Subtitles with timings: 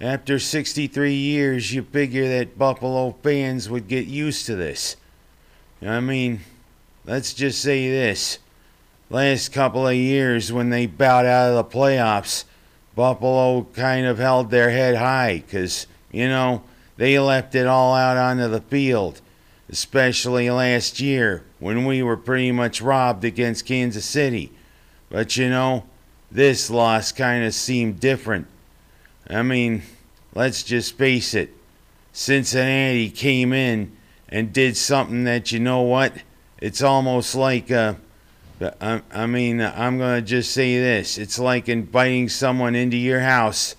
[0.00, 4.96] after 63 years, you figure that Buffalo fans would get used to this.
[5.82, 6.40] I mean,
[7.04, 8.38] let's just say this.
[9.10, 12.44] Last couple of years, when they bowed out of the playoffs,
[12.94, 16.62] Buffalo kind of held their head high because, you know,
[16.96, 19.20] they left it all out onto the field,
[19.70, 24.52] especially last year when we were pretty much robbed against Kansas City.
[25.10, 25.84] But, you know,
[26.30, 28.46] this loss kind of seemed different.
[29.28, 29.82] I mean,
[30.34, 31.54] let's just face it.
[32.12, 33.96] Cincinnati came in
[34.28, 36.14] and did something that, you know what?
[36.60, 37.94] It's almost like, uh,
[38.80, 41.18] I, I mean, I'm to just say this.
[41.18, 43.76] It's like inviting someone into your house,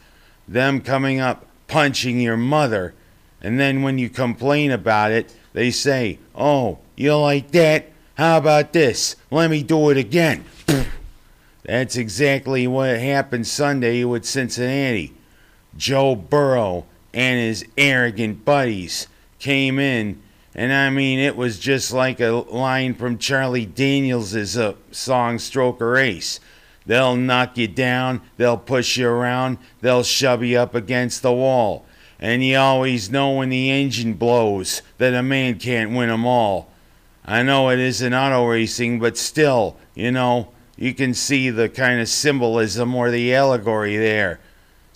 [0.47, 2.93] them coming up, punching your mother,
[3.41, 7.89] and then when you complain about it, they say, Oh, you like that?
[8.15, 9.15] How about this?
[9.31, 10.45] Let me do it again.
[11.63, 15.13] That's exactly what happened Sunday with Cincinnati.
[15.77, 19.07] Joe Burrow and his arrogant buddies
[19.39, 20.21] came in,
[20.53, 26.01] and I mean, it was just like a line from Charlie Daniels' uh, song Stroker
[26.01, 26.39] Ace.
[26.85, 31.85] They'll knock you down, they'll push you around, they'll shove you up against the wall.
[32.19, 36.69] And you always know when the engine blows that a man can't win 'em all.
[37.25, 42.01] I know it isn't auto racing, but still, you know, you can see the kind
[42.01, 44.39] of symbolism or the allegory there.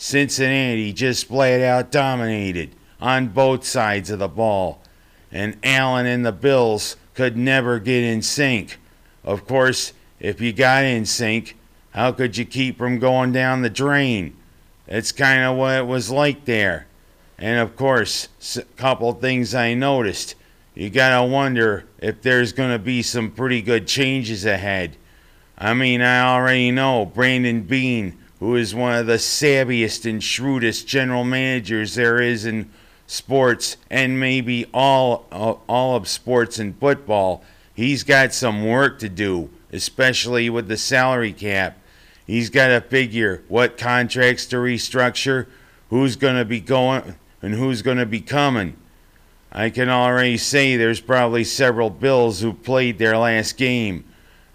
[0.04, 4.82] Cincinnati just flat out dominated on both sides of the ball,
[5.32, 8.80] and Allen and the Bills could never get in sync.
[9.24, 11.56] Of course, if you got in sync,
[11.92, 14.36] how could you keep from going down the drain?
[14.88, 16.86] That's kind of what it was like there.
[17.38, 18.28] And of course,
[18.58, 20.36] a couple things I noticed.
[20.76, 24.98] You gotta wonder if there's gonna be some pretty good changes ahead.
[25.58, 30.86] I mean, I already know Brandon Beane, who is one of the savviest and shrewdest
[30.86, 32.70] general managers there is in
[33.08, 37.42] sports and maybe all uh, all of sports and football.
[37.74, 41.78] He's got some work to do, especially with the salary cap.
[42.28, 45.48] He's got to figure what contracts to restructure,
[45.90, 48.76] who's going to be going and who's going to be coming.
[49.54, 54.04] I can already say there's probably several Bills who played their last game.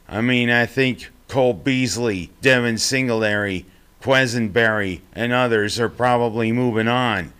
[0.06, 3.64] I mean, I think Cole Beasley, Devin Singletary,
[4.02, 7.32] Quessenberry, and others are probably moving on.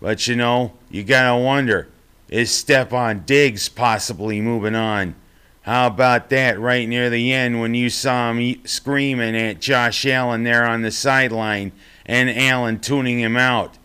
[0.00, 1.88] But you know, you gotta wonder
[2.28, 5.14] is Stefon Diggs possibly moving on?
[5.62, 10.44] How about that right near the end when you saw him screaming at Josh Allen
[10.44, 11.72] there on the sideline
[12.04, 13.76] and Allen tuning him out?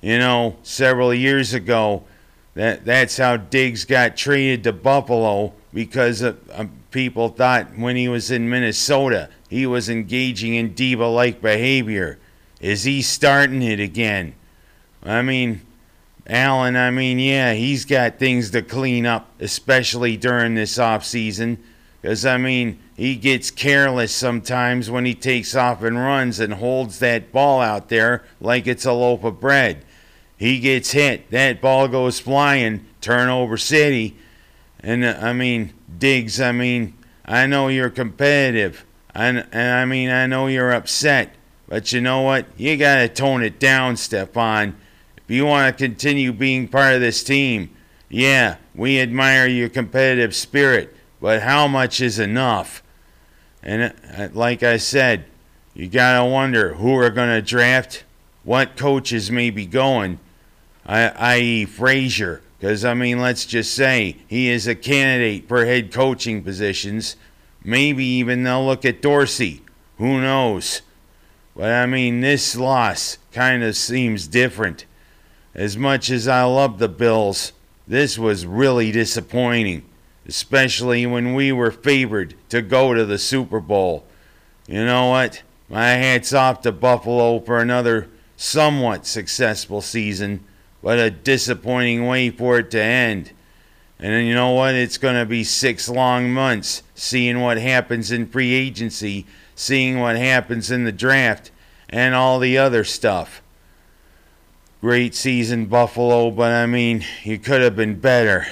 [0.00, 2.04] You know, several years ago,
[2.54, 6.24] that that's how Diggs got traded to Buffalo because
[6.90, 12.18] people thought when he was in Minnesota he was engaging in diva like behavior.
[12.60, 14.34] Is he starting it again?
[15.04, 15.60] I mean,
[16.26, 21.62] Allen, I mean, yeah, he's got things to clean up, especially during this off season.
[22.02, 26.98] Because, I mean, he gets careless sometimes when he takes off and runs and holds
[26.98, 29.84] that ball out there like it's a loaf of bread.
[30.36, 34.16] He gets hit, that ball goes flying, turnover city.
[34.84, 36.92] And, uh, I mean, Diggs, I mean,
[37.24, 38.84] I know you're competitive.
[39.14, 41.34] And, and I mean, I know you're upset.
[41.66, 42.46] But you know what?
[42.58, 44.74] You got to tone it down, Stefon.
[45.16, 47.74] If you want to continue being part of this team,
[48.10, 52.82] yeah, we admire your competitive spirit, but how much is enough?
[53.62, 55.24] And uh, like I said,
[55.72, 58.04] you got to wonder who are going to draft,
[58.42, 60.18] what coaches may be going,
[60.84, 62.42] i.e., Frazier.
[62.64, 67.14] Because, I mean, let's just say he is a candidate for head coaching positions.
[67.62, 69.60] Maybe even they'll look at Dorsey.
[69.98, 70.80] Who knows?
[71.54, 74.86] But, I mean, this loss kind of seems different.
[75.54, 77.52] As much as I love the Bills,
[77.86, 79.84] this was really disappointing,
[80.26, 84.06] especially when we were favored to go to the Super Bowl.
[84.66, 85.42] You know what?
[85.68, 88.08] My hat's off to Buffalo for another
[88.38, 90.42] somewhat successful season,
[90.84, 93.32] but a disappointing way for it to end.
[93.98, 94.76] And then you know what?
[94.76, 99.26] It's going to be six long months seeing what happens in free agency,
[99.56, 101.50] seeing what happens in the draft,
[101.90, 103.42] and all the other stuff
[104.84, 108.46] great season, Buffalo, but I mean, you could have been better.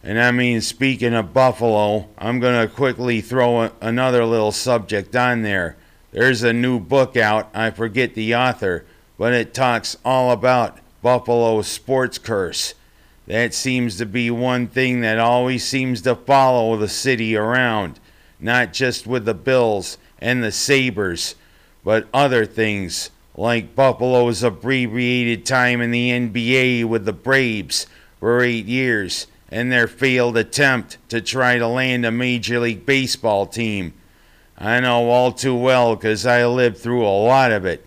[0.00, 5.16] And I mean, speaking of Buffalo, I'm going to quickly throw a, another little subject
[5.16, 5.76] on there.
[6.12, 8.86] There's a new book out, I forget the author,
[9.18, 12.72] but it talks all about Buffalo's sports curse.
[13.26, 18.00] That seems to be one thing that always seems to follow the city around,
[18.40, 21.34] not just with the Bills and the Sabres,
[21.84, 27.86] but other things like Buffalo's abbreviated time in the NBA with the Braves
[28.18, 33.44] for eight years and their failed attempt to try to land a Major League Baseball
[33.44, 33.92] team.
[34.56, 37.84] I know all too well because I lived through a lot of it.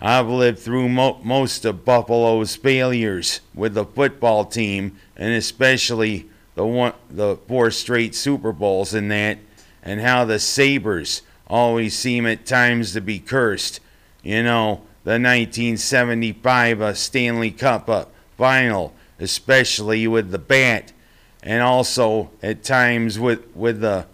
[0.00, 6.64] I've lived through mo- most of Buffalo's failures with the football team, and especially the
[6.64, 9.38] one, the four straight Super Bowls in that,
[9.82, 13.80] and how the Sabres always seem at times to be cursed.
[14.22, 18.06] You know, the 1975 uh, Stanley Cup uh,
[18.38, 20.92] final, especially with the bat,
[21.42, 24.06] and also at times with with the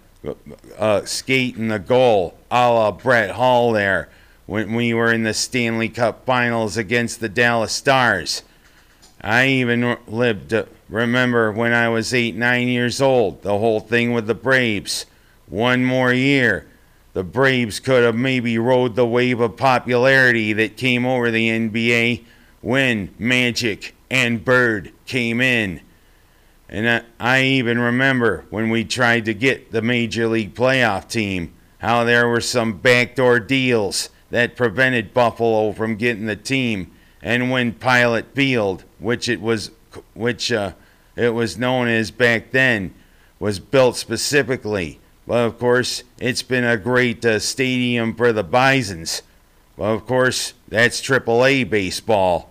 [0.79, 4.09] uh, skating the goal, a la Brett Hull there
[4.47, 8.43] when we were in the Stanley Cup Finals against the Dallas Stars.
[9.21, 14.13] I even lived to remember when I was eight, nine years old, the whole thing
[14.13, 15.07] with the Braves.
[15.49, 16.67] One more year,
[17.13, 22.25] the Braves could have maybe rode the wave of popularity that came over the NBA
[22.61, 25.81] when Magic and Bird came in.
[26.69, 31.53] And I, I even remember when we tried to get the Major League playoff team,
[31.79, 36.91] how there were some backdoor deals that prevented Buffalo from getting the team.
[37.23, 39.71] And when Pilot Field, which it was,
[40.15, 40.73] which uh,
[41.17, 42.95] it was known as back then,
[43.39, 45.01] was built specifically.
[45.27, 49.23] But of course, it's been a great uh, stadium for the Bisons.
[49.77, 52.51] Well, of course, that's AAA baseball.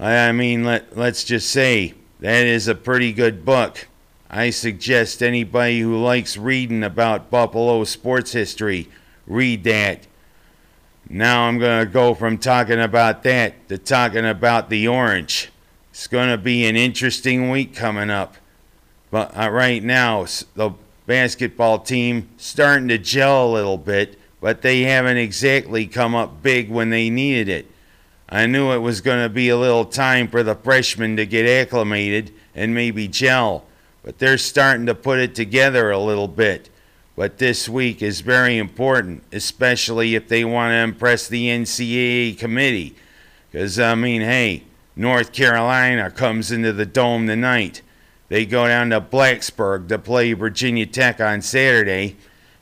[0.00, 3.88] I mean, let, let's just say that is a pretty good book.
[4.30, 8.88] I suggest anybody who likes reading about Buffalo sports history
[9.26, 10.06] read that.
[11.08, 15.50] Now I'm going to go from talking about that to talking about the orange.
[15.90, 18.36] It's going to be an interesting week coming up.
[19.10, 20.72] But uh, right now, the
[21.06, 26.70] basketball team starting to gel a little bit, but they haven't exactly come up big
[26.70, 27.66] when they needed it.
[28.28, 31.46] I knew it was going to be a little time for the freshmen to get
[31.46, 33.64] acclimated and maybe gel,
[34.02, 36.68] but they're starting to put it together a little bit.
[37.18, 42.94] But this week is very important, especially if they want to impress the NCAA committee.
[43.50, 44.62] Because, I mean, hey,
[44.94, 47.82] North Carolina comes into the Dome tonight.
[48.28, 52.14] They go down to Blacksburg to play Virginia Tech on Saturday,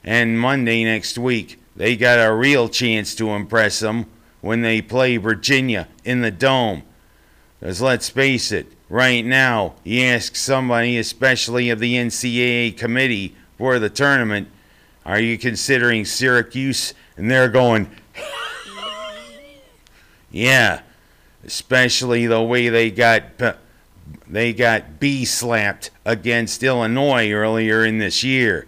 [0.03, 4.06] and Monday next week they got a real chance to impress them
[4.41, 6.82] when they play Virginia in the Dome.
[7.61, 13.79] Because let's face it, right now, you ask somebody, especially of the NCAA committee for
[13.79, 14.49] the tournament,
[15.05, 16.94] are you considering Syracuse?
[17.17, 17.91] And they're going,
[20.31, 20.82] yeah,
[21.44, 23.55] especially the way they got uh,
[24.29, 28.67] they got B slapped against Illinois earlier in this year.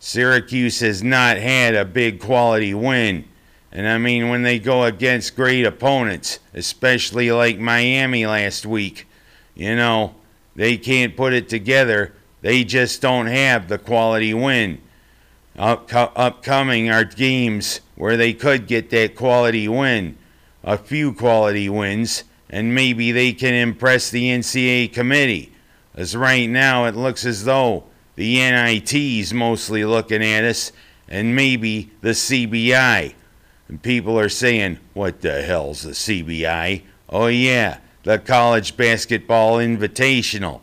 [0.00, 3.24] Syracuse has not had a big quality win.
[3.70, 9.06] And I mean, when they go against great opponents, especially like Miami last week,
[9.54, 10.14] you know,
[10.56, 12.14] they can't put it together.
[12.40, 14.80] They just don't have the quality win.
[15.56, 20.16] Up, upcoming are games where they could get that quality win,
[20.62, 25.52] a few quality wins, and maybe they can impress the NCAA committee.
[25.94, 30.70] As right now, it looks as though the NIT's mostly looking at us,
[31.08, 33.14] and maybe the CBI.
[33.68, 36.82] And people are saying, what the hell's the CBI?
[37.08, 40.60] Oh, yeah, the College Basketball Invitational.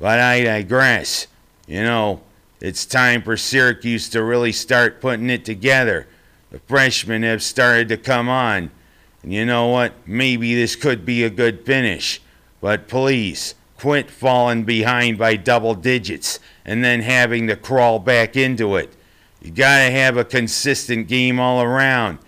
[0.00, 1.28] But I digress.
[1.68, 2.22] You know,
[2.60, 6.08] it's time for Syracuse to really start putting it together.
[6.50, 8.70] The freshmen have started to come on.
[9.22, 9.92] And you know what?
[10.06, 12.20] Maybe this could be a good finish.
[12.60, 18.76] But please, quit falling behind by double digits and then having to crawl back into
[18.76, 18.96] it.
[19.42, 22.18] You gotta have a consistent game all around.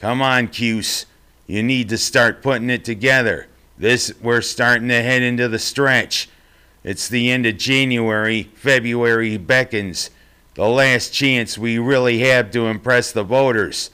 [0.00, 1.06] Come on, Cuse.
[1.46, 3.46] You need to start putting it together.
[3.76, 6.28] This we're starting to head into the stretch.
[6.84, 10.10] It's the end of January, February beckons.
[10.54, 13.90] The last chance we really have to impress the voters.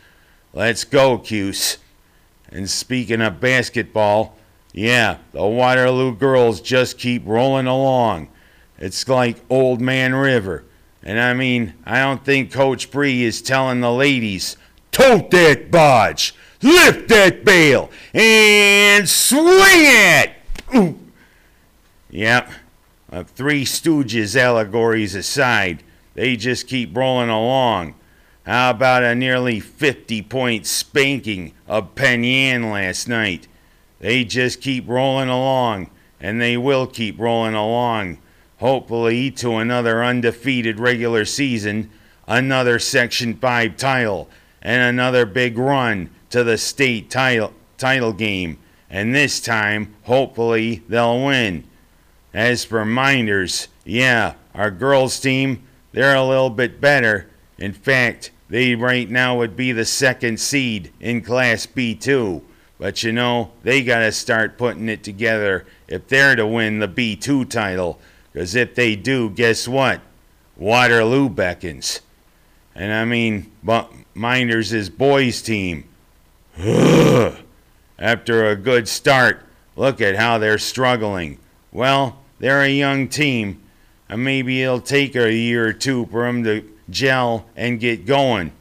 [0.53, 1.79] Let's go, Cuse.
[2.51, 4.37] And speaking of basketball,
[4.73, 8.29] yeah, the Waterloo girls just keep rolling along.
[8.79, 10.65] It's like Old Man River.
[11.03, 14.57] And I mean, I don't think Coach Bree is telling the ladies
[14.91, 20.33] tote that bodge, lift that bale, and swing it.
[20.75, 20.99] Ooh.
[22.11, 22.51] Yep,
[23.11, 25.83] uh, Three Stooges allegories aside,
[26.15, 27.95] they just keep rolling along.
[28.45, 33.47] How about a nearly 50 point spanking of Penn Yan last night?
[34.01, 38.19] They just keep rolling along, and they will keep rolling along.
[38.59, 41.91] Hopefully, to another undefeated regular season,
[42.27, 44.29] another Section 5 title,
[44.63, 48.59] and another big run to the state title, title game,
[48.91, 51.65] and this time, hopefully, they'll win.
[52.35, 57.29] As for Mynderse, yeah, our girls' team, they're a little bit better.
[57.59, 62.43] In fact, they right now would be the second seed in Class B2.
[62.79, 66.89] But you know, they got to start putting it together if they're to win the
[66.89, 67.99] B2 title.
[68.33, 70.01] Because if they do, guess what?
[70.57, 72.01] Waterloo beckons.
[72.75, 75.89] And I mean, but Mynderse is boys' team.
[77.99, 79.45] After a good start,
[79.75, 81.39] look at how they're struggling.
[81.73, 83.63] Well, they're a young team,
[84.09, 88.53] and maybe it'll take a year or two for them to gel and get going.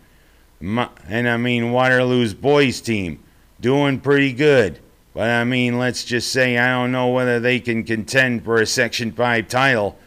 [0.59, 3.19] And I mean, Waterloo's boys' team
[3.59, 4.79] doing pretty good.
[5.13, 8.65] But I mean, let's just say I don't know whether they can contend for a
[8.65, 9.97] Section 5 title.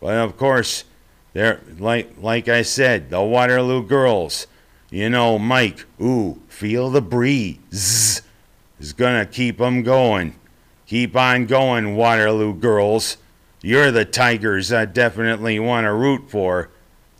[0.00, 0.84] But of course,
[1.32, 4.46] they're like like I said, the Waterloo girls.
[4.90, 8.22] You know, Mike, ooh, feel the breeze
[8.80, 10.34] is gonna keep 'em going.
[10.86, 13.16] Keep on going, Waterloo girls.
[13.60, 16.70] You're the Tigers I definitely want to root for,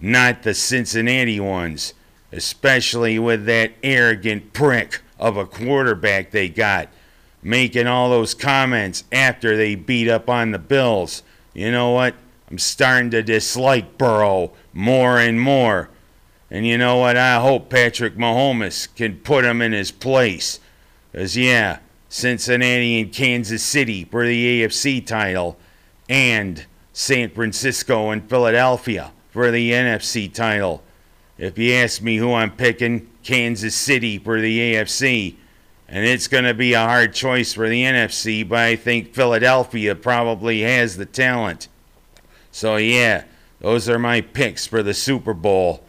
[0.00, 1.92] not the Cincinnati ones,
[2.30, 6.88] especially with that arrogant prick of a quarterback they got,
[7.42, 11.25] making all those comments after they beat up on the Bills.
[11.52, 12.14] You know what?
[12.49, 15.90] I'm starting to dislike Burrow more and more.
[16.49, 17.16] And you know what?
[17.16, 20.61] I hope Patrick Mahomes can put him in his place.
[21.11, 25.56] Because, yeah, Cincinnati and Kansas City for the AFC title,
[26.08, 30.82] and San Francisco and Philadelphia for the NFC title.
[31.38, 35.36] If you ask me who I'm picking, Kansas City for the AFC.
[35.88, 39.94] And it's going to be a hard choice for the NFC, but I think Philadelphia
[39.94, 41.68] probably has the talent.
[42.50, 43.25] So, yeah,
[43.60, 45.84] those are my picks for the Super Bowl.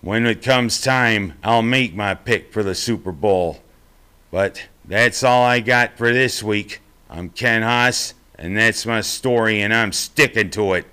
[0.00, 3.62] When it comes time, I'll make my pick for the Super Bowl.
[4.30, 6.80] But that's all I got for this week.
[7.08, 10.84] I'm Ken Haas, and that's my story, and I'm sticking to it.